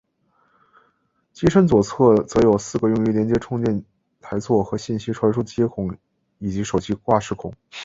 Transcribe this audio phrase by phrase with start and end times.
[1.31, 3.85] 机身左侧则有四个用于连接充电
[4.19, 5.95] 台座和信息传输的接孔
[6.39, 7.53] 以及手机挂饰孔。